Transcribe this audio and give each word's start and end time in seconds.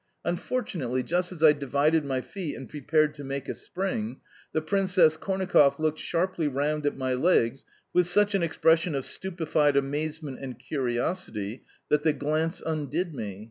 Unfortunately, 0.25 1.03
just 1.03 1.31
as 1.31 1.43
I 1.43 1.53
divided 1.53 2.03
my 2.03 2.21
feet 2.21 2.55
and 2.55 2.67
prepared 2.67 3.13
to 3.13 3.23
make 3.23 3.47
a 3.47 3.53
spring, 3.53 4.19
the 4.51 4.59
Princess 4.59 5.15
Kornakoff 5.15 5.77
looked 5.77 5.99
sharply 5.99 6.47
round 6.47 6.87
at 6.87 6.97
my 6.97 7.13
legs 7.13 7.65
with 7.93 8.07
such 8.07 8.33
an 8.33 8.41
expression 8.41 8.95
of 8.95 9.05
stupefied 9.05 9.77
amazement 9.77 10.39
and 10.41 10.57
curiosity 10.57 11.65
that 11.89 12.01
the 12.01 12.13
glance 12.13 12.63
undid 12.65 13.13
me. 13.13 13.39